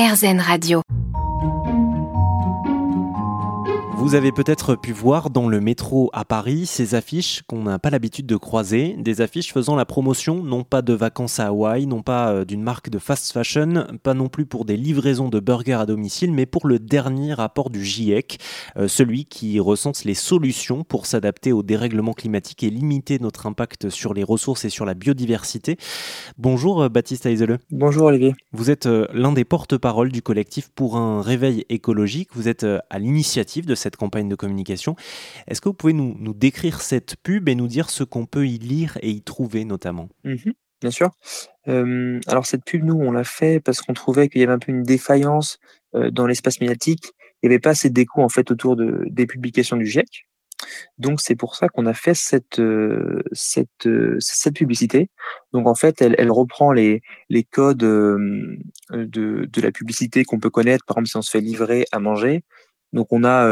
[0.00, 0.89] RZN Radio.
[4.00, 7.90] Vous avez peut-être pu voir dans le métro à Paris ces affiches qu'on n'a pas
[7.90, 12.00] l'habitude de croiser, des affiches faisant la promotion non pas de vacances à Hawaï, non
[12.00, 15.74] pas euh, d'une marque de fast fashion, pas non plus pour des livraisons de burgers
[15.74, 18.38] à domicile, mais pour le dernier rapport du GIEC,
[18.78, 23.90] euh, celui qui recense les solutions pour s'adapter au dérèglement climatique et limiter notre impact
[23.90, 25.76] sur les ressources et sur la biodiversité.
[26.38, 27.58] Bonjour euh, Baptiste Aizele.
[27.70, 28.34] Bonjour Olivier.
[28.54, 32.30] Vous êtes l'un des porte-parole du collectif pour un réveil écologique.
[32.32, 34.96] Vous êtes à l'initiative de cette campagne de communication.
[35.46, 38.58] Est-ce que vous pouvez nous, décrire cette pub et nous dire ce qu'on peut y
[38.58, 40.08] lire et y trouver notamment?
[40.24, 41.10] Mmh Bien sûr.
[41.66, 44.72] alors cette pub, nous, on l'a fait parce qu'on trouvait qu'il y avait un peu
[44.72, 45.58] une défaillance
[45.92, 47.12] dans l'espace médiatique.
[47.42, 50.26] Il n'y avait pas assez d'écho en fait autour de, des publications du GIEC.
[50.98, 52.60] Donc c'est pour ça qu'on a fait cette,
[53.32, 53.88] cette,
[54.18, 55.08] cette publicité.
[55.52, 58.38] Donc en fait, elle, elle reprend les, les codes de,
[58.90, 62.42] de la publicité qu'on peut connaître, par exemple si on se fait livrer à manger.
[62.92, 63.46] Donc on a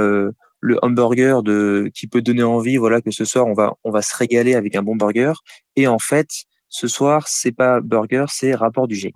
[0.60, 4.02] le hamburger de qui peut donner envie, voilà que ce soir on va on va
[4.02, 5.32] se régaler avec un bon burger.
[5.76, 6.28] Et en fait,
[6.68, 9.14] ce soir c'est pas burger, c'est rapport du GIEC.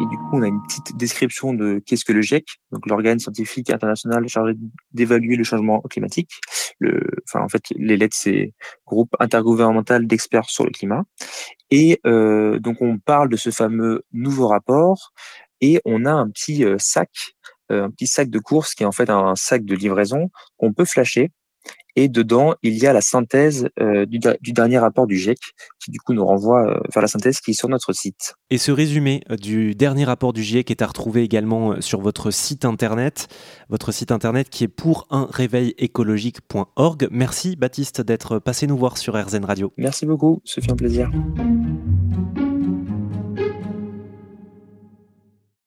[0.00, 3.20] Et du coup, on a une petite description de qu'est-ce que le GIEC, donc l'organe
[3.20, 4.54] scientifique international chargé
[4.92, 6.30] d'évaluer le changement climatique.
[6.80, 8.52] Le, enfin en fait, les lettres c'est
[8.84, 11.04] groupe intergouvernemental d'experts sur le climat.
[11.70, 15.12] Et euh, donc on parle de ce fameux nouveau rapport
[15.62, 17.08] et on a un petit sac,
[17.70, 20.84] un petit sac de course qui est en fait un sac de livraison qu'on peut
[20.84, 21.30] flasher.
[21.94, 24.18] Et dedans, il y a la synthèse du,
[24.52, 25.38] dernier rapport du GIEC,
[25.78, 28.34] qui du coup nous renvoie vers la synthèse qui est sur notre site.
[28.50, 32.64] Et ce résumé du dernier rapport du GIEC est à retrouver également sur votre site
[32.64, 33.28] internet,
[33.68, 37.08] votre site internet qui est pour un réveil écologique.org.
[37.10, 39.72] Merci Baptiste d'être passé nous voir sur RZN Radio.
[39.76, 41.10] Merci beaucoup, ce fut un plaisir.